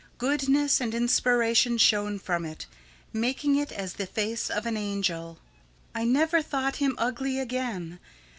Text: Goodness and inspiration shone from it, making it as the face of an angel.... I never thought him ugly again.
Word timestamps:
Goodness 0.17 0.81
and 0.81 0.95
inspiration 0.95 1.77
shone 1.77 2.17
from 2.17 2.43
it, 2.43 2.65
making 3.13 3.55
it 3.55 3.71
as 3.71 3.93
the 3.93 4.07
face 4.07 4.49
of 4.49 4.65
an 4.65 4.75
angel.... 4.75 5.37
I 5.93 6.05
never 6.05 6.41
thought 6.41 6.77
him 6.77 6.95
ugly 6.97 7.39
again. 7.39 7.99